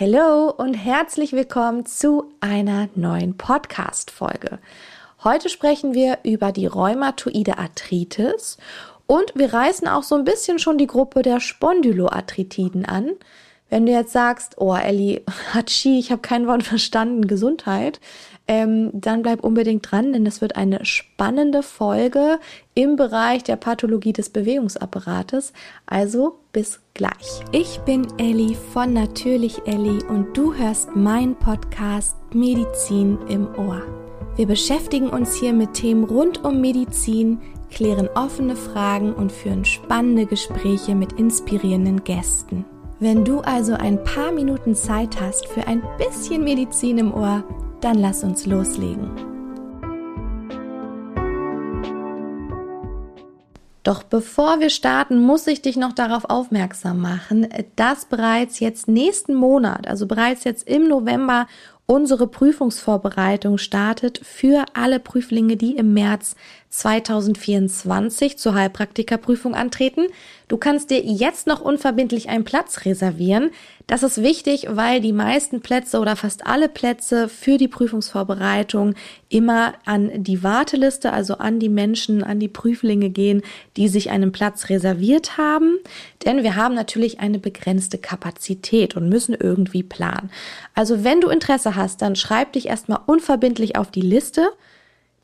Hallo 0.00 0.48
und 0.48 0.72
herzlich 0.72 1.34
willkommen 1.34 1.84
zu 1.84 2.32
einer 2.40 2.88
neuen 2.94 3.36
Podcast-Folge. 3.36 4.58
Heute 5.22 5.50
sprechen 5.50 5.92
wir 5.92 6.20
über 6.24 6.52
die 6.52 6.64
rheumatoide 6.64 7.58
Arthritis 7.58 8.56
und 9.06 9.34
wir 9.34 9.52
reißen 9.52 9.86
auch 9.88 10.02
so 10.02 10.14
ein 10.14 10.24
bisschen 10.24 10.58
schon 10.58 10.78
die 10.78 10.86
Gruppe 10.86 11.20
der 11.20 11.38
Spondyloarthritiden 11.38 12.86
an. 12.86 13.10
Wenn 13.70 13.86
du 13.86 13.92
jetzt 13.92 14.12
sagst, 14.12 14.56
oh 14.58 14.74
Elli, 14.74 15.22
Hatschi, 15.54 15.98
ich 15.98 16.10
habe 16.10 16.20
kein 16.20 16.46
Wort 16.46 16.64
verstanden, 16.64 17.26
Gesundheit, 17.26 18.00
ähm, 18.48 18.90
dann 18.92 19.22
bleib 19.22 19.44
unbedingt 19.44 19.90
dran, 19.90 20.12
denn 20.12 20.26
es 20.26 20.40
wird 20.40 20.56
eine 20.56 20.84
spannende 20.84 21.62
Folge 21.62 22.40
im 22.74 22.96
Bereich 22.96 23.44
der 23.44 23.54
Pathologie 23.54 24.12
des 24.12 24.28
Bewegungsapparates. 24.30 25.52
Also 25.86 26.40
bis 26.52 26.80
gleich. 26.94 27.42
Ich 27.52 27.78
bin 27.80 28.08
Elli 28.18 28.56
von 28.72 28.92
Natürlich 28.92 29.62
Elli 29.66 30.02
und 30.08 30.36
du 30.36 30.52
hörst 30.52 30.96
meinen 30.96 31.36
Podcast 31.36 32.16
Medizin 32.34 33.18
im 33.28 33.46
Ohr. 33.54 33.82
Wir 34.34 34.48
beschäftigen 34.48 35.10
uns 35.10 35.36
hier 35.36 35.52
mit 35.52 35.74
Themen 35.74 36.02
rund 36.02 36.42
um 36.44 36.60
Medizin, 36.60 37.38
klären 37.70 38.08
offene 38.16 38.56
Fragen 38.56 39.12
und 39.12 39.30
führen 39.30 39.64
spannende 39.64 40.26
Gespräche 40.26 40.96
mit 40.96 41.12
inspirierenden 41.12 42.02
Gästen. 42.02 42.64
Wenn 43.02 43.24
du 43.24 43.40
also 43.40 43.72
ein 43.72 44.04
paar 44.04 44.30
Minuten 44.30 44.74
Zeit 44.74 45.18
hast 45.18 45.48
für 45.48 45.66
ein 45.66 45.82
bisschen 45.96 46.44
Medizin 46.44 46.98
im 46.98 47.14
Ohr, 47.14 47.42
dann 47.80 47.96
lass 47.96 48.22
uns 48.22 48.44
loslegen. 48.44 49.10
Doch 53.84 54.02
bevor 54.02 54.60
wir 54.60 54.68
starten, 54.68 55.18
muss 55.22 55.46
ich 55.46 55.62
dich 55.62 55.78
noch 55.78 55.94
darauf 55.94 56.26
aufmerksam 56.28 57.00
machen, 57.00 57.48
dass 57.74 58.04
bereits 58.04 58.60
jetzt 58.60 58.86
nächsten 58.86 59.34
Monat, 59.34 59.88
also 59.88 60.06
bereits 60.06 60.44
jetzt 60.44 60.68
im 60.68 60.86
November, 60.86 61.46
unsere 61.86 62.26
Prüfungsvorbereitung 62.26 63.56
startet 63.56 64.20
für 64.22 64.66
alle 64.74 65.00
Prüflinge, 65.00 65.56
die 65.56 65.74
im 65.74 65.94
März 65.94 66.36
2024 66.70 68.38
zur 68.38 68.54
Heilpraktikerprüfung 68.54 69.56
antreten. 69.56 70.06
Du 70.46 70.56
kannst 70.56 70.90
dir 70.90 71.00
jetzt 71.00 71.48
noch 71.48 71.60
unverbindlich 71.60 72.28
einen 72.28 72.44
Platz 72.44 72.84
reservieren. 72.84 73.50
Das 73.88 74.04
ist 74.04 74.22
wichtig, 74.22 74.68
weil 74.70 75.00
die 75.00 75.12
meisten 75.12 75.62
Plätze 75.62 75.98
oder 75.98 76.14
fast 76.14 76.46
alle 76.46 76.68
Plätze 76.68 77.28
für 77.28 77.58
die 77.58 77.66
Prüfungsvorbereitung 77.66 78.94
immer 79.28 79.74
an 79.84 80.22
die 80.22 80.44
Warteliste, 80.44 81.12
also 81.12 81.38
an 81.38 81.58
die 81.58 81.68
Menschen, 81.68 82.22
an 82.22 82.38
die 82.38 82.48
Prüflinge 82.48 83.10
gehen, 83.10 83.42
die 83.76 83.88
sich 83.88 84.10
einen 84.10 84.30
Platz 84.30 84.68
reserviert 84.68 85.36
haben. 85.38 85.78
Denn 86.24 86.44
wir 86.44 86.54
haben 86.54 86.76
natürlich 86.76 87.18
eine 87.18 87.40
begrenzte 87.40 87.98
Kapazität 87.98 88.96
und 88.96 89.08
müssen 89.08 89.34
irgendwie 89.34 89.82
planen. 89.82 90.30
Also 90.76 91.02
wenn 91.02 91.20
du 91.20 91.30
Interesse 91.30 91.74
hast, 91.74 92.00
dann 92.00 92.14
schreib 92.14 92.52
dich 92.52 92.66
erstmal 92.66 93.00
unverbindlich 93.06 93.76
auf 93.76 93.90
die 93.90 94.02
Liste. 94.02 94.50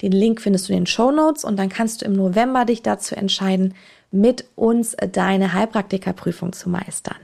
Den 0.02 0.12
Link 0.12 0.40
findest 0.40 0.68
du 0.68 0.72
in 0.72 0.80
den 0.80 0.86
Show 0.86 1.10
Notes 1.10 1.44
und 1.44 1.56
dann 1.56 1.68
kannst 1.68 2.02
du 2.02 2.06
im 2.06 2.12
November 2.12 2.64
dich 2.64 2.82
dazu 2.82 3.14
entscheiden, 3.14 3.74
mit 4.10 4.44
uns 4.54 4.96
deine 5.12 5.52
Heilpraktikerprüfung 5.52 6.52
zu 6.52 6.68
meistern. 6.68 7.16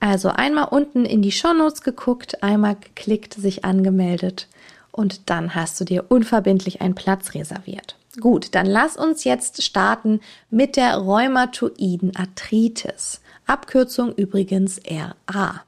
Also 0.00 0.28
einmal 0.28 0.68
unten 0.70 1.04
in 1.04 1.22
die 1.22 1.32
Show 1.32 1.52
Notes 1.52 1.82
geguckt, 1.82 2.42
einmal 2.42 2.76
geklickt, 2.76 3.34
sich 3.34 3.64
angemeldet 3.64 4.48
und 4.92 5.30
dann 5.30 5.54
hast 5.54 5.80
du 5.80 5.84
dir 5.84 6.06
unverbindlich 6.08 6.80
einen 6.80 6.94
Platz 6.94 7.34
reserviert. 7.34 7.96
Gut, 8.20 8.54
dann 8.54 8.66
lass 8.66 8.96
uns 8.96 9.24
jetzt 9.24 9.62
starten 9.62 10.20
mit 10.50 10.76
der 10.76 10.96
rheumatoiden 10.96 12.16
Arthritis. 12.16 13.20
Abkürzung 13.46 14.14
übrigens 14.14 14.80
RA. 15.28 15.62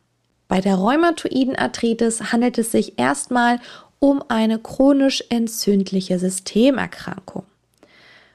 Bei 0.48 0.62
der 0.62 0.76
rheumatoiden 0.76 1.56
Arthritis 1.56 2.32
handelt 2.32 2.56
es 2.56 2.72
sich 2.72 2.98
erstmal 2.98 3.60
um 3.98 4.22
eine 4.28 4.58
chronisch 4.58 5.24
entzündliche 5.28 6.18
Systemerkrankung. 6.18 7.44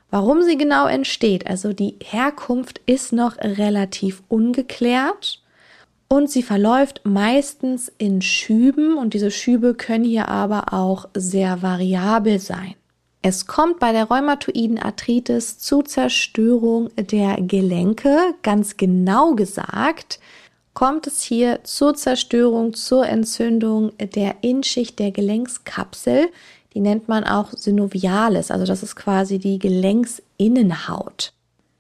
Warum 0.10 0.44
sie 0.44 0.58
genau 0.58 0.88
entsteht, 0.88 1.48
also 1.48 1.74
die 1.74 1.96
Herkunft 2.04 2.82
ist 2.86 3.14
noch 3.14 3.38
relativ 3.38 4.22
ungeklärt 4.30 5.42
und 6.08 6.30
sie 6.30 6.44
verläuft 6.44 7.02
meistens 7.04 7.92
in 7.98 8.22
Schüben 8.22 8.98
und 8.98 9.16
diese 9.16 9.32
Schübe 9.32 9.74
können 9.74 10.04
hier 10.04 10.30
aber 10.30 10.74
auch 10.74 11.10
sehr 11.16 11.64
variabel 11.64 12.38
sein. 12.40 12.76
Es 13.24 13.48
kommt 13.48 13.80
bei 13.80 13.94
der 13.94 14.04
rheumatoiden 14.04 14.78
Arthritis 14.78 15.58
zu 15.58 15.82
Zerstörung 15.82 16.90
der 16.96 17.38
Gelenke, 17.38 18.36
ganz 18.44 18.78
genau 18.78 19.34
gesagt 19.34 20.20
kommt 20.74 21.08
es 21.08 21.22
hier 21.22 21.64
zur 21.64 21.96
Zerstörung, 21.96 22.74
zur 22.74 23.08
Entzündung 23.08 23.92
der 23.98 24.38
Innschicht 24.42 25.00
der 25.00 25.12
Gelenkskapsel. 25.12 26.30
Die 26.74 26.80
nennt 26.80 27.08
man 27.08 27.24
auch 27.24 27.52
Synovialis, 27.52 28.50
also 28.50 28.66
das 28.66 28.82
ist 28.82 28.96
quasi 28.96 29.38
die 29.38 29.60
Gelenksinnenhaut. 29.60 31.34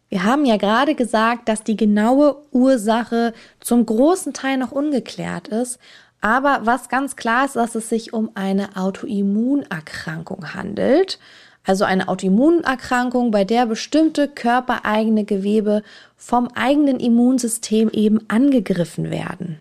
Wir 0.10 0.24
haben 0.24 0.46
ja 0.46 0.58
gerade 0.58 0.94
gesagt, 0.94 1.50
dass 1.50 1.64
die 1.64 1.76
genaue 1.76 2.36
Ursache 2.52 3.34
zum 3.60 3.84
großen 3.84 4.32
Teil 4.32 4.58
noch 4.58 4.72
ungeklärt 4.72 5.48
ist. 5.48 5.80
Aber 6.22 6.62
was 6.64 6.88
ganz 6.88 7.16
klar 7.16 7.46
ist, 7.46 7.56
dass 7.56 7.74
es 7.74 7.90
sich 7.90 8.14
um 8.14 8.30
eine 8.36 8.78
Autoimmunerkrankung 8.78 10.54
handelt. 10.54 11.18
Also 11.66 11.86
eine 11.86 12.10
Autoimmunerkrankung, 12.10 13.32
bei 13.32 13.46
der 13.46 13.66
bestimmte 13.66 14.28
körpereigene 14.28 15.24
Gewebe 15.24 15.82
vom 16.18 16.50
eigenen 16.50 17.00
Immunsystem 17.00 17.90
eben 17.90 18.20
angegriffen 18.30 19.10
werden. 19.12 19.60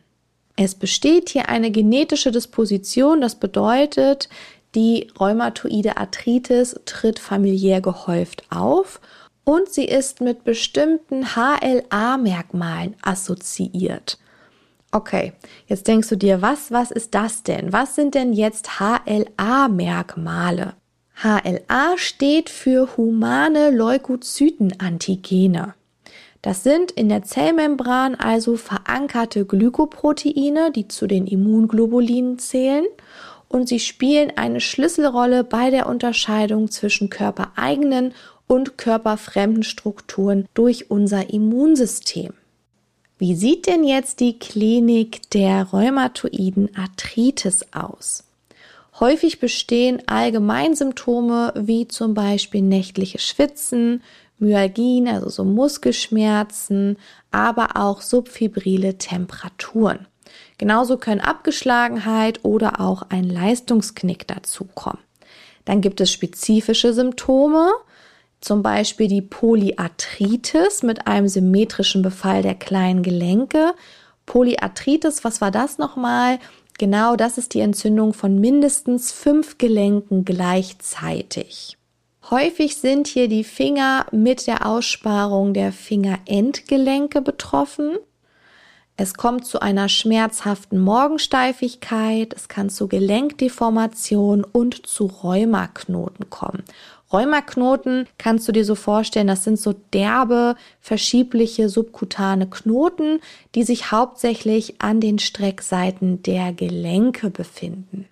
Es 0.56 0.74
besteht 0.74 1.30
hier 1.30 1.48
eine 1.48 1.70
genetische 1.70 2.32
Disposition, 2.32 3.20
das 3.20 3.36
bedeutet, 3.36 4.28
die 4.74 5.08
rheumatoide 5.18 5.96
Arthritis 5.96 6.78
tritt 6.86 7.18
familiär 7.18 7.80
gehäuft 7.80 8.44
auf 8.50 9.00
und 9.44 9.69
sie 9.69 9.84
ist 9.84 10.20
mit 10.20 10.44
bestimmten 10.44 11.34
HLA-Merkmalen 11.36 12.96
assoziiert. 13.02 14.19
Okay, 14.90 15.32
jetzt 15.66 15.88
denkst 15.88 16.08
du 16.08 16.16
dir, 16.16 16.42
was, 16.42 16.70
was 16.70 16.90
ist 16.90 17.14
das 17.14 17.42
denn? 17.42 17.72
Was 17.72 17.94
sind 17.94 18.14
denn 18.14 18.32
jetzt 18.34 18.78
HLA-Merkmale? 18.78 20.74
HLA 21.22 21.98
steht 21.98 22.50
für 22.50 22.96
humane 22.96 23.70
Leukozytenantigene. 23.70 25.74
Das 26.40 26.64
sind 26.64 26.90
in 26.90 27.08
der 27.08 27.22
Zellmembran 27.22 28.16
also 28.16 28.56
verankerte 28.56 29.44
Glykoproteine, 29.44 30.72
die 30.72 30.88
zu 30.88 31.06
den 31.06 31.28
Immunglobulinen 31.28 32.40
zählen 32.40 32.86
und 33.48 33.68
sie 33.68 33.78
spielen 33.78 34.32
eine 34.34 34.60
Schlüsselrolle 34.60 35.44
bei 35.44 35.70
der 35.70 35.86
Unterscheidung 35.86 36.72
zwischen 36.72 37.08
körpereigenen 37.08 38.14
und 38.48 38.76
körperfremden 38.76 39.62
Strukturen 39.62 40.48
durch 40.54 40.90
unser 40.90 41.32
Immunsystem. 41.32 42.32
Wie 43.18 43.36
sieht 43.36 43.68
denn 43.68 43.84
jetzt 43.84 44.18
die 44.18 44.40
Klinik 44.40 45.30
der 45.30 45.68
rheumatoiden 45.68 46.76
Arthritis 46.76 47.64
aus? 47.72 48.24
Häufig 49.00 49.41
bestehen 49.41 50.03
Allgemeinsymptome 50.06 51.54
wie 51.56 51.88
zum 51.88 52.14
Beispiel 52.14 52.62
nächtliches 52.62 53.22
Schwitzen, 53.22 54.03
Myalgien, 54.38 55.08
also 55.08 55.28
so 55.28 55.44
Muskelschmerzen, 55.44 56.98
aber 57.31 57.76
auch 57.76 58.02
subfibrile 58.02 58.98
Temperaturen. 58.98 60.06
Genauso 60.58 60.98
können 60.98 61.20
Abgeschlagenheit 61.20 62.41
oder 62.44 62.81
auch 62.81 63.02
ein 63.08 63.25
Leistungsknick 63.25 64.26
dazukommen. 64.26 65.02
Dann 65.64 65.81
gibt 65.81 66.00
es 66.00 66.10
spezifische 66.10 66.92
Symptome, 66.92 67.70
zum 68.41 68.62
Beispiel 68.62 69.06
die 69.08 69.22
Polyarthritis 69.22 70.82
mit 70.82 71.06
einem 71.06 71.28
symmetrischen 71.28 72.02
Befall 72.02 72.42
der 72.42 72.56
kleinen 72.56 73.02
Gelenke. 73.02 73.72
Polyarthritis, 74.26 75.25
was 75.25 75.41
war 75.41 75.52
das 75.52 75.78
nochmal? 75.78 76.38
Genau 76.78 77.16
das 77.16 77.38
ist 77.38 77.54
die 77.54 77.60
Entzündung 77.60 78.12
von 78.12 78.38
mindestens 78.38 79.12
fünf 79.12 79.58
Gelenken 79.58 80.24
gleichzeitig. 80.24 81.76
Häufig 82.30 82.76
sind 82.76 83.08
hier 83.08 83.28
die 83.28 83.44
Finger 83.44 84.06
mit 84.12 84.46
der 84.46 84.66
Aussparung 84.66 85.54
der 85.54 85.72
Fingerendgelenke 85.72 87.20
betroffen. 87.20 87.98
Es 88.96 89.14
kommt 89.14 89.46
zu 89.46 89.60
einer 89.60 89.88
schmerzhaften 89.88 90.78
Morgensteifigkeit, 90.78 92.34
es 92.34 92.48
kann 92.48 92.70
zu 92.70 92.88
Gelenkdeformation 92.88 94.44
und 94.44 94.86
zu 94.86 95.06
Rheumaknoten 95.06 96.30
kommen. 96.30 96.62
Rheumaknoten 97.12 98.06
kannst 98.19 98.49
du 98.49 98.53
dir 98.53 98.64
so 98.64 98.75
vorstellen, 98.75 99.26
das 99.26 99.44
sind 99.44 99.59
so 99.59 99.75
derbe, 99.93 100.56
verschiebliche 100.81 101.69
subkutane 101.69 102.49
Knoten, 102.49 103.20
die 103.55 103.64
sich 103.64 103.93
hauptsächlich 103.93 104.81
an 104.81 105.00
den 105.00 105.19
Streckseiten 105.19 106.23
der 106.23 106.53
Gelenke 106.53 107.31
befinden. 107.31 108.06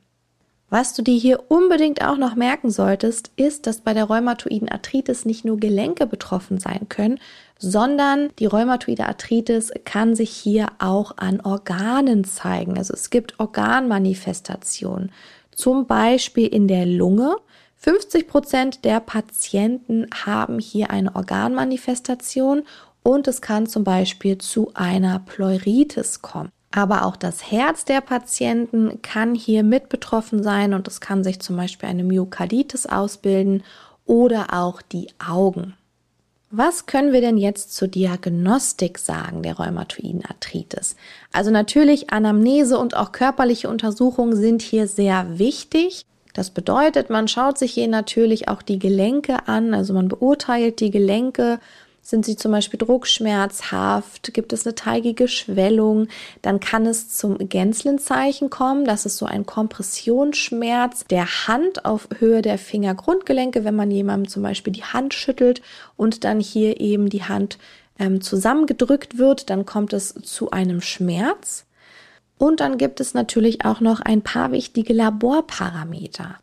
Was 0.73 0.95
du 0.95 1.03
dir 1.03 1.19
hier 1.19 1.43
unbedingt 1.49 2.05
auch 2.05 2.17
noch 2.17 2.37
merken 2.37 2.71
solltest, 2.71 3.33
ist, 3.35 3.67
dass 3.67 3.81
bei 3.81 3.93
der 3.93 4.05
rheumatoiden 4.05 4.69
Arthritis 4.69 5.25
nicht 5.25 5.45
nur 5.45 5.57
Gelenke 5.57 6.07
betroffen 6.07 6.61
sein 6.61 6.89
können, 6.89 7.19
sondern 7.59 8.31
die 8.39 8.47
rheumatoide 8.47 9.07
Arthritis 9.07 9.73
kann 9.85 10.15
sich 10.15 10.31
hier 10.31 10.69
auch 10.79 11.17
an 11.17 11.41
Organen 11.41 12.23
zeigen. 12.23 12.79
Also 12.79 12.95
es 12.95 13.11
gibt 13.11 13.41
Organmanifestationen, 13.41 15.11
zum 15.51 15.87
Beispiel 15.87 16.47
in 16.47 16.69
der 16.69 16.87
Lunge. 16.87 17.37
50 17.83 18.29
Prozent 18.29 18.85
der 18.85 19.01
Patienten 19.01 20.07
haben 20.25 20.59
hier 20.59 20.91
eine 20.91 21.17
Organmanifestation 21.17 22.63
und 23.03 23.27
es 23.27 23.41
kann 23.41 23.67
zum 23.67 23.85
Beispiel 23.85 24.37
zu 24.37 24.71
einer 24.75 25.19
Pleuritis 25.21 26.21
kommen. 26.21 26.51
Aber 26.71 27.07
auch 27.07 27.17
das 27.17 27.51
Herz 27.51 27.87
der 27.87 28.03
Patienten 28.03 29.01
kann 29.01 29.35
hier 29.35 29.63
mit 29.63 29.89
betroffen 29.89 30.43
sein 30.43 30.75
und 30.75 30.87
es 30.89 31.01
kann 31.01 31.25
sich 31.25 31.41
zum 31.41 31.57
Beispiel 31.57 31.89
eine 31.89 32.05
Myokarditis 32.05 32.85
ausbilden 32.85 33.63
oder 34.05 34.53
auch 34.53 34.83
die 34.83 35.09
Augen. 35.19 35.75
Was 36.51 36.85
können 36.85 37.13
wir 37.13 37.23
denn 37.23 37.39
jetzt 37.39 37.75
zur 37.75 37.89
Diagnostik 37.89 38.99
sagen 38.99 39.43
der 39.43 39.55
rheumatoiden 39.57 40.25
Arthritis? 40.27 40.97
Also 41.33 41.51
natürlich 41.51 42.11
Anamnese 42.11 42.77
und 42.77 42.95
auch 42.95 43.13
körperliche 43.13 43.71
Untersuchungen 43.71 44.37
sind 44.37 44.61
hier 44.61 44.87
sehr 44.87 45.39
wichtig. 45.39 46.05
Das 46.35 46.51
bedeutet, 46.51 47.11
man 47.11 47.29
schaut 47.29 47.59
sich 47.59 47.73
hier 47.73 47.89
natürlich 47.89 48.49
auch 48.49 48.63
die 48.63 48.79
Gelenke 48.79 49.49
an, 49.49 49.75
also 49.75 49.95
man 49.95 50.09
beurteilt 50.09 50.81
die 50.81 50.91
Gelenke, 50.91 51.59
sind 52.03 52.25
sie 52.25 52.35
zum 52.37 52.53
Beispiel 52.53 52.79
druckschmerzhaft? 52.79 54.33
Gibt 54.33 54.53
es 54.53 54.67
eine 54.67 54.75
teigige 54.75 55.29
Schwellung? 55.29 56.09
Dann 56.43 56.59
kann 56.59 56.87
es 56.87 57.11
zum 57.11 57.37
Gänslenzeichen 57.39 58.51
kommen. 58.51 58.85
Das 58.85 59.07
ist 59.07 59.19
so 59.19 59.27
ein 59.27 59.45
Kompressionsschmerz 59.47 61.05
der 61.05 61.47
Hand 61.47 61.85
auf 61.85 62.09
Höhe 62.19 62.43
der 62.43 62.59
Fingergrundgelenke, 62.59 63.65
wenn 63.65 63.77
man 63.77 63.91
jemandem 63.91 64.29
zum 64.29 64.43
Beispiel 64.43 64.73
die 64.73 64.83
Hand 64.83 65.15
schüttelt 65.15 65.61
und 65.97 66.25
dann 66.25 66.41
hier 66.41 66.81
eben 66.81 67.11
die 67.11 67.25
Hand 67.25 67.59
ähm, 67.99 68.21
zusammengedrückt 68.23 69.19
wird, 69.19 69.51
dann 69.51 69.67
kommt 69.67 69.93
es 69.93 70.15
zu 70.15 70.51
einem 70.51 70.81
Schmerz. 70.81 71.67
Und 72.41 72.61
dann 72.61 72.79
gibt 72.79 73.01
es 73.01 73.13
natürlich 73.13 73.67
auch 73.67 73.81
noch 73.81 74.01
ein 74.01 74.23
paar 74.23 74.51
wichtige 74.51 74.95
Laborparameter. 74.95 76.37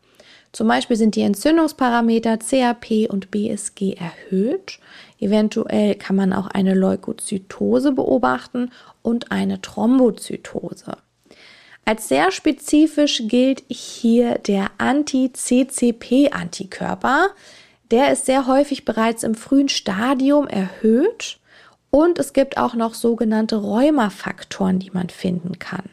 Zum 0.51 0.67
Beispiel 0.67 0.95
sind 0.95 1.15
die 1.15 1.23
Entzündungsparameter 1.23 2.37
CRP 2.37 3.07
und 3.09 3.31
BSG 3.31 3.93
erhöht. 3.93 4.77
Eventuell 5.19 5.95
kann 5.95 6.15
man 6.15 6.33
auch 6.33 6.45
eine 6.45 6.75
Leukozytose 6.75 7.93
beobachten 7.93 8.69
und 9.01 9.31
eine 9.31 9.59
Thrombozytose. 9.59 10.97
Als 11.83 12.07
sehr 12.07 12.31
spezifisch 12.31 13.23
gilt 13.25 13.63
hier 13.67 14.37
der 14.37 14.69
Anti-CCP-Antikörper. 14.77 17.29
Der 17.89 18.11
ist 18.11 18.27
sehr 18.27 18.45
häufig 18.45 18.85
bereits 18.85 19.23
im 19.23 19.33
frühen 19.33 19.69
Stadium 19.69 20.45
erhöht 20.45 21.39
und 21.89 22.19
es 22.19 22.33
gibt 22.33 22.57
auch 22.57 22.73
noch 22.73 22.93
sogenannte 22.93 23.57
Rheumafaktoren, 23.57 24.79
die 24.79 24.91
man 24.91 25.09
finden 25.09 25.59
kann. 25.59 25.83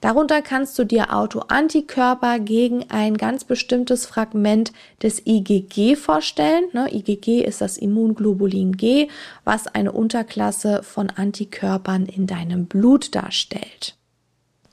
Darunter 0.00 0.42
kannst 0.42 0.78
du 0.78 0.84
dir 0.84 1.12
Autoantikörper 1.12 2.38
gegen 2.38 2.88
ein 2.88 3.16
ganz 3.16 3.42
bestimmtes 3.42 4.06
Fragment 4.06 4.72
des 5.02 5.26
IgG 5.26 5.96
vorstellen. 5.96 6.64
Ne, 6.72 6.88
IgG 6.94 7.44
ist 7.44 7.60
das 7.60 7.76
Immunglobulin 7.76 8.76
G, 8.76 9.08
was 9.44 9.66
eine 9.66 9.90
Unterklasse 9.90 10.84
von 10.84 11.10
Antikörpern 11.10 12.06
in 12.06 12.28
deinem 12.28 12.66
Blut 12.66 13.16
darstellt. 13.16 13.96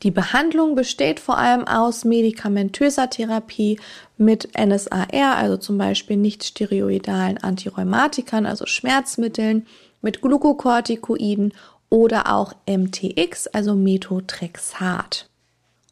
Die 0.04 0.12
Behandlung 0.12 0.76
besteht 0.76 1.20
vor 1.20 1.40
allem 1.40 1.68
aus 1.68 2.06
medikamentöser 2.06 3.10
Therapie 3.10 3.80
mit 4.18 4.50
NSAR, 4.56 5.36
also 5.36 5.58
zum 5.58 5.80
Beispiel 5.80 6.18
nicht 6.18 6.44
steroidalen 6.44 7.40
Antirheumatikern, 7.40 8.46
also 8.46 8.68
Schmerzmitteln, 8.68 9.66
mit 10.06 10.22
Glukokortikoiden 10.22 11.54
oder 11.90 12.32
auch 12.34 12.54
MTX, 12.70 13.48
also 13.48 13.74
Methotrexat. 13.74 15.28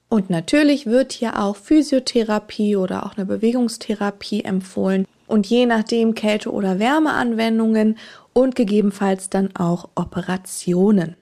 Und 0.07 0.29
natürlich 0.29 0.85
wird 0.85 1.11
hier 1.11 1.41
auch 1.41 1.55
Physiotherapie 1.55 2.75
oder 2.75 3.05
auch 3.05 3.17
eine 3.17 3.25
Bewegungstherapie 3.25 4.43
empfohlen 4.43 5.07
und 5.25 5.47
je 5.47 5.65
nachdem 5.65 6.13
Kälte- 6.13 6.51
oder 6.51 6.77
Wärmeanwendungen 6.77 7.97
und 8.31 8.55
gegebenenfalls 8.55 9.31
dann 9.31 9.55
auch 9.55 9.89
Operationen. 9.95 11.15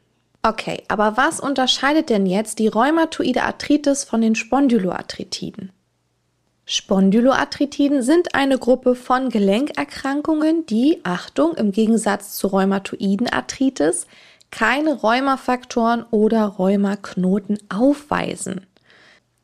Okay, 0.44 0.84
aber 0.90 1.16
was 1.16 1.40
unterscheidet 1.40 2.10
denn 2.10 2.26
jetzt 2.26 2.60
die 2.60 2.68
rheumatoide 2.68 3.44
Arthritis 3.44 4.04
von 4.04 4.20
den 4.22 4.36
Spondyloarthritiden? 4.36 5.72
Spondyloarthritiden 6.74 8.02
sind 8.02 8.34
eine 8.34 8.58
Gruppe 8.58 8.96
von 8.96 9.28
Gelenkerkrankungen, 9.28 10.66
die, 10.68 11.02
Achtung, 11.04 11.54
im 11.56 11.74
Gegensatz 11.74 12.38
zur 12.38 12.52
rheumatoiden 12.52 13.28
Arthritis 13.28 14.08
keine 14.52 14.94
Rheumafaktoren 14.94 16.06
oder 16.12 16.46
Rheumaknoten 16.46 17.58
aufweisen. 17.68 18.68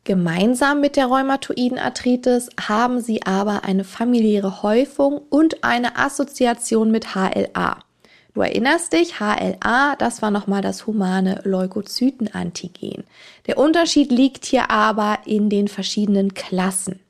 Gemeinsam 0.04 0.80
mit 0.80 0.96
der 0.96 1.04
rheumatoiden 1.04 1.78
Arthritis 1.78 2.48
haben 2.58 3.02
sie 3.02 3.22
aber 3.26 3.62
eine 3.64 3.84
familiäre 3.84 4.62
Häufung 4.62 5.20
und 5.28 5.62
eine 5.62 5.98
Assoziation 5.98 6.90
mit 6.90 7.14
HLA. 7.14 7.80
Du 8.32 8.40
erinnerst 8.40 8.94
dich, 8.94 9.20
HLA, 9.20 9.96
das 9.98 10.22
war 10.22 10.30
nochmal 10.30 10.62
das 10.62 10.86
humane 10.86 11.42
Leukozytenantigen. 11.44 13.04
Der 13.46 13.58
Unterschied 13.58 14.10
liegt 14.10 14.46
hier 14.46 14.70
aber 14.70 15.18
in 15.26 15.50
den 15.50 15.68
verschiedenen 15.68 16.32
Klassen. 16.32 17.00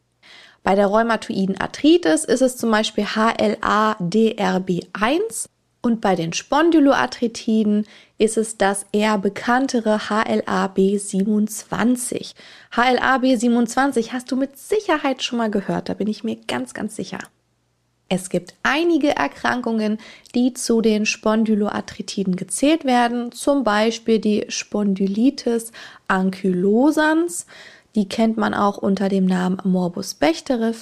Bei 0.69 0.75
der 0.75 0.89
rheumatoiden 0.89 1.59
Arthritis 1.59 2.27
ist 2.27 2.43
es 2.43 2.59
zum 2.59 2.71
Beispiel 2.71 3.05
HLA-DRB1 3.05 5.47
und 5.81 6.03
bei 6.03 6.15
den 6.15 6.35
Spondyloarthritiden 6.35 7.87
ist 8.19 8.37
es 8.37 8.59
das 8.59 8.85
eher 8.93 9.17
bekanntere 9.17 10.11
HLA-B27. 10.11 12.35
HLA-B27 12.75 14.13
hast 14.13 14.31
du 14.31 14.37
mit 14.37 14.59
Sicherheit 14.59 15.23
schon 15.23 15.39
mal 15.39 15.51
gehört, 15.51 15.89
da 15.89 15.95
bin 15.95 16.07
ich 16.07 16.23
mir 16.23 16.37
ganz, 16.47 16.75
ganz 16.75 16.97
sicher. 16.97 17.21
Es 18.11 18.29
gibt 18.29 18.53
einige 18.63 19.17
Erkrankungen, 19.17 19.97
die 20.35 20.53
zu 20.53 20.83
den 20.83 21.07
Spondyloarthritiden 21.07 22.37
gezählt 22.37 22.85
werden, 22.85 23.33
zum 23.33 23.65
Beispiel 23.65 24.19
die 24.19 24.45
Spondylitis 24.49 25.73
ankylosans, 26.09 27.47
die 27.99 28.09
kennt 28.09 28.37
man 28.37 28.55
auch 28.55 28.79
unter 28.79 29.09
dem 29.09 29.27
Namen 29.27 29.59
Morbus 29.65 30.15
Bechterew, 30.15 30.77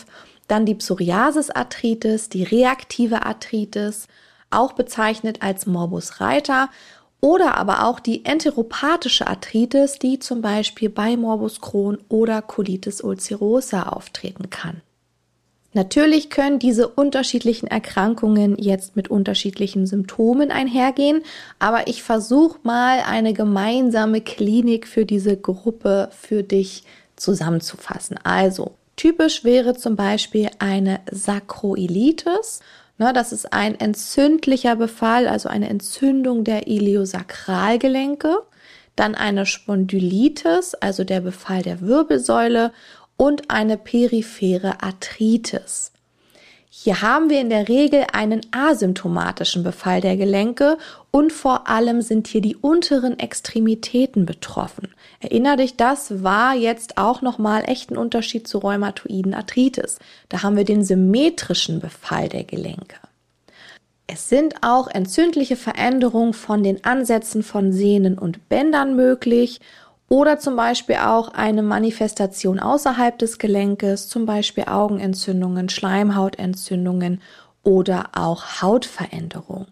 dann 0.49 0.67
die 0.67 0.75
Psoriasis-Arthritis, 0.75 2.29
die 2.29 2.43
reaktive 2.43 3.25
Arthritis, 3.25 4.07
auch 4.51 4.75
bezeichnet 4.75 5.41
als 5.41 5.65
Morbus 5.65 6.21
Reiter 6.21 6.69
oder 7.23 7.57
aber 7.57 7.87
auch 7.87 8.01
die 8.01 8.27
enteropathische 8.27 9.27
Arthritis, 9.27 9.99
die 9.99 10.19
zum 10.19 10.43
Beispiel 10.43 10.91
bei 10.91 11.17
Morbus 11.17 11.63
Crohn 11.63 11.97
oder 12.11 12.43
Colitis 12.43 13.01
ulcerosa 13.01 13.85
auftreten 13.85 14.51
kann. 14.51 14.83
Natürlich 15.73 16.29
können 16.29 16.59
diese 16.59 16.87
unterschiedlichen 16.87 17.67
Erkrankungen 17.67 18.57
jetzt 18.59 18.95
mit 18.95 19.09
unterschiedlichen 19.09 19.87
Symptomen 19.87 20.51
einhergehen, 20.51 21.23
aber 21.59 21.89
ich 21.89 22.03
versuche 22.03 22.59
mal 22.63 23.01
eine 23.07 23.33
gemeinsame 23.33 24.21
Klinik 24.21 24.87
für 24.87 25.07
diese 25.07 25.39
Gruppe 25.39 26.11
für 26.13 26.43
dich 26.43 26.85
zusammenzufassen. 27.17 28.19
Also 28.23 28.77
typisch 28.97 29.45
wäre 29.45 29.75
zum 29.75 29.97
Beispiel 29.97 30.51
eine 30.59 31.01
Sakroilitis 31.11 32.61
Ne, 32.99 33.13
das 33.13 33.33
ist 33.33 33.53
ein 33.53 33.79
entzündlicher 33.79 34.77
Befall, 34.77 35.29
also 35.29 35.51
eine 35.51 35.69
Entzündung 35.69 36.45
der 36.45 36.67
Iliosakralgelenke, 36.67 38.39
dann 38.97 39.15
eine 39.15 39.45
Spondylitis, 39.45 40.75
also 40.75 41.05
der 41.05 41.21
Befall 41.21 41.63
der 41.63 41.83
Wirbelsäule 41.83 42.73
und 43.19 43.51
eine 43.51 43.77
periphere 43.77 44.83
Arthritis. 44.83 45.93
Hier 46.79 47.01
haben 47.01 47.31
wir 47.31 47.41
in 47.41 47.49
der 47.49 47.69
Regel 47.71 48.05
einen 48.13 48.43
asymptomatischen 48.51 49.63
Befall 49.63 50.03
der 50.03 50.19
Gelenke 50.19 50.77
und 51.11 51.33
vor 51.33 51.69
allem 51.69 52.03
sind 52.03 52.27
hier 52.27 52.43
die 52.43 52.55
unteren 52.55 53.19
Extremitäten 53.19 54.27
betroffen. 54.27 54.95
Erinner 55.21 55.57
dich, 55.57 55.77
das 55.77 56.23
war 56.23 56.55
jetzt 56.55 56.99
auch 56.99 57.23
nochmal 57.23 57.65
echt 57.67 57.91
ein 57.91 57.97
Unterschied 57.97 58.47
zu 58.47 58.59
rheumatoiden 58.59 59.33
Arthritis. 59.33 59.99
Da 60.29 60.43
haben 60.43 60.59
wir 60.59 60.67
den 60.67 60.85
symmetrischen 60.85 61.81
Befall 61.81 62.29
der 62.29 62.45
Gelenke. 62.45 62.97
Es 64.07 64.29
sind 64.29 64.57
auch 64.61 64.87
entzündliche 64.87 65.57
Veränderungen 65.57 66.35
von 66.35 66.63
den 66.63 66.85
Ansätzen 66.85 67.43
von 67.43 67.73
Sehnen 67.73 68.19
und 68.19 68.51
Bändern 68.51 68.97
möglich 68.97 69.61
oder 70.09 70.39
zum 70.39 70.57
Beispiel 70.57 70.97
auch 70.97 71.29
eine 71.35 71.63
Manifestation 71.63 72.61
außerhalb 72.61 73.19
des 73.19 73.39
Gelenkes, 73.39 74.09
zum 74.09 74.27
Beispiel 74.27 74.65
Augenentzündungen, 74.65 75.69
Schleimhautentzündungen 75.69 77.21
oder 77.63 78.11
auch 78.15 78.63
Hautveränderungen. 78.63 79.67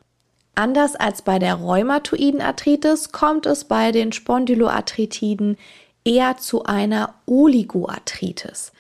Anders 0.57 0.95
als 0.97 1.23
bei 1.23 1.39
der 1.39 1.55
rheumatoiden 1.55 2.41
Arthritis 2.41 3.13
kommt 3.13 3.47
es 3.47 3.65
bei 3.65 3.93
den 3.93 4.13
Spondyloarthritiden 4.13 5.57
eher 6.05 6.37
zu 6.37 6.65
einer 6.65 7.15
Oligoarthritis. 7.27 8.73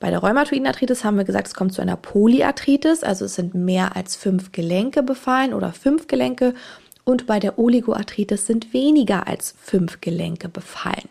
Bei 0.00 0.10
der 0.10 0.20
rheumatoiden 0.20 0.66
Arthritis 0.66 1.04
haben 1.04 1.18
wir 1.18 1.24
gesagt, 1.24 1.48
es 1.48 1.54
kommt 1.54 1.74
zu 1.74 1.82
einer 1.82 1.96
Polyarthritis, 1.96 3.04
also 3.04 3.26
es 3.26 3.34
sind 3.34 3.54
mehr 3.54 3.96
als 3.96 4.16
fünf 4.16 4.50
Gelenke 4.50 5.02
befallen 5.02 5.52
oder 5.52 5.72
fünf 5.72 6.06
Gelenke. 6.06 6.54
Und 7.10 7.26
bei 7.26 7.40
der 7.40 7.58
Oligoarthritis 7.58 8.46
sind 8.46 8.72
weniger 8.72 9.26
als 9.26 9.56
fünf 9.60 10.00
Gelenke 10.00 10.48
befallen. 10.48 11.08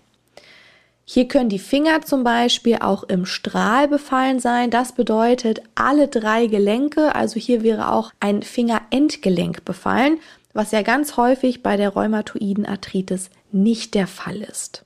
Hier 1.03 1.27
können 1.27 1.49
die 1.49 1.59
Finger 1.59 2.03
zum 2.03 2.23
Beispiel 2.23 2.77
auch 2.79 3.03
im 3.03 3.25
Strahl 3.25 3.89
befallen 3.89 4.39
sein. 4.39 4.69
Das 4.69 4.93
bedeutet 4.93 5.61
alle 5.75 6.07
drei 6.07 6.47
Gelenke. 6.47 7.13
Also 7.15 7.37
hier 7.37 7.63
wäre 7.63 7.91
auch 7.91 8.13
ein 8.21 8.43
Fingerendgelenk 8.43 9.65
befallen, 9.65 10.19
was 10.53 10.71
ja 10.71 10.83
ganz 10.83 11.17
häufig 11.17 11.63
bei 11.63 11.75
der 11.75 11.89
rheumatoiden 11.89 12.65
Arthritis 12.65 13.29
nicht 13.51 13.93
der 13.93 14.07
Fall 14.07 14.37
ist. 14.37 14.85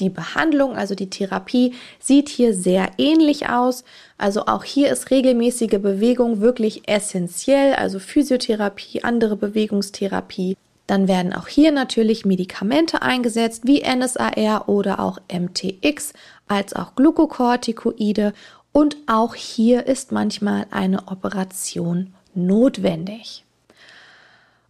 Die 0.00 0.10
Behandlung, 0.10 0.76
also 0.76 0.94
die 0.94 1.08
Therapie, 1.08 1.74
sieht 2.00 2.28
hier 2.28 2.52
sehr 2.52 2.90
ähnlich 2.98 3.48
aus. 3.48 3.84
Also 4.18 4.46
auch 4.46 4.64
hier 4.64 4.90
ist 4.90 5.10
regelmäßige 5.10 5.80
Bewegung 5.80 6.40
wirklich 6.40 6.88
essentiell, 6.88 7.74
also 7.74 8.00
Physiotherapie, 8.00 9.04
andere 9.04 9.36
Bewegungstherapie. 9.36 10.56
Dann 10.86 11.08
werden 11.08 11.32
auch 11.32 11.46
hier 11.46 11.72
natürlich 11.72 12.24
Medikamente 12.26 13.02
eingesetzt, 13.02 13.62
wie 13.66 13.82
NSAR 13.82 14.68
oder 14.68 15.00
auch 15.00 15.18
MTX, 15.32 16.12
als 16.48 16.74
auch 16.74 16.94
Glukokortikoide. 16.96 18.34
Und 18.72 18.96
auch 19.06 19.34
hier 19.34 19.86
ist 19.86 20.10
manchmal 20.10 20.66
eine 20.70 21.06
Operation 21.06 22.12
notwendig. 22.34 23.44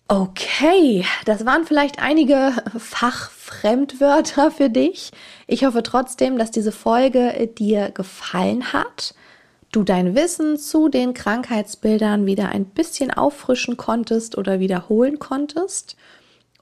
Okay, 0.07 1.07
das 1.25 1.47
waren 1.47 1.65
vielleicht 1.65 1.99
einige 1.99 2.53
Fachfremdwörter 2.79 4.51
für 4.51 4.69
dich. 4.69 5.13
Ich 5.47 5.65
hoffe 5.65 5.83
trotzdem, 5.83 6.37
dass 6.37 6.51
diese 6.51 6.73
Folge 6.73 7.51
dir 7.59 7.91
gefallen 7.91 8.75
hat, 8.75 9.15
du 9.73 9.83
dein 9.83 10.15
Wissen 10.15 10.59
zu 10.59 10.91
den 10.91 11.15
Krankheitsbildern 11.15 12.27
wieder 12.27 12.51
ein 12.51 12.67
bisschen 12.67 13.13
auffrischen 13.13 13.79
konntest 13.79 14.37
oder 14.37 14.61
wiederholen 14.61 15.19
konntest. 15.19 15.97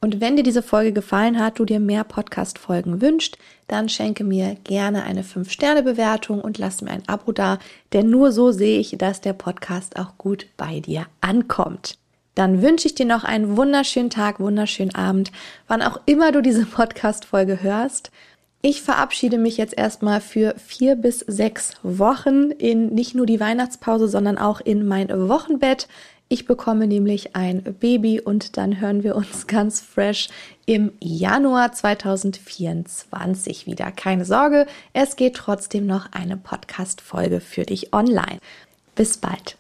Und 0.01 0.21
wenn 0.21 0.37
dir 0.37 0.45
diese 0.45 0.63
Folge 0.63 0.93
gefallen 0.93 1.41
hat, 1.41 1.59
du 1.59 1.65
dir 1.65 1.81
mehr 1.81 2.05
Podcast-Folgen 2.05 3.01
wünscht, 3.01 3.39
dann 3.67 3.89
schenke 3.89 4.23
mir 4.23 4.57
gerne 4.63 5.03
eine 5.03 5.25
5-Sterne-Bewertung 5.25 6.41
und 6.41 6.59
lass 6.59 6.81
mir 6.81 6.93
ein 6.93 7.09
Abo 7.09 7.33
da, 7.33 7.59
denn 7.93 8.09
nur 8.09 8.31
so 8.31 8.53
sehe 8.53 8.79
ich, 8.79 8.97
dass 8.99 9.21
der 9.21 9.33
Podcast 9.33 9.99
auch 9.99 10.17
gut 10.17 10.47
bei 10.57 10.79
dir 10.79 11.07
ankommt 11.21 12.02
dann 12.35 12.63
wünsche 12.63 12.87
ich 12.87 12.95
dir 12.95 13.07
noch 13.07 13.25
einen 13.25 13.57
wunderschönen 13.57 14.11
Tag, 14.11 14.41
wunderschönen 14.41 14.95
Abend, 14.95 15.33
wann 15.69 15.83
auch 15.83 16.01
immer 16.07 16.33
du 16.33 16.41
diese 16.41 16.65
Podcast-Folge 16.65 17.63
hörst. 17.63 18.11
Ich 18.63 18.83
verabschiede 18.83 19.39
mich 19.39 19.57
jetzt 19.57 19.77
erstmal 19.77 20.21
für 20.21 20.55
vier 20.57 20.95
bis 20.95 21.19
sechs 21.21 21.73
Wochen 21.83 22.53
in 22.53 22.95
nicht 22.95 23.15
nur 23.15 23.27
die 23.27 23.41
Weihnachtspause, 23.41 24.07
sondern 24.07 24.39
auch 24.39 24.61
in 24.61 24.87
mein 24.87 25.09
Wochenbett. 25.09 25.89
Ich 26.29 26.47
bekomme 26.47 26.87
nämlich 26.87 27.37
ein 27.37 27.63
Baby 27.63 28.21
und 28.21 28.57
dann 28.57 28.81
hören 28.81 29.03
wir 29.03 29.17
uns 29.17 29.47
ganz 29.49 29.81
fresh 29.81 30.29
im 30.65 30.93
Januar 31.01 31.73
2024 31.73 33.67
wieder. 33.67 33.91
Keine 33.91 34.25
Sorge, 34.25 34.67
es 34.95 35.17
geht 35.17 35.35
trotzdem 35.35 35.85
noch 35.85 36.13
eine 36.13 36.37
Podcast-Folge 36.37 37.41
für 37.41 37.65
dich 37.65 37.93
online. 37.93 38.39
Bis 38.95 39.19
bald. 39.19 39.59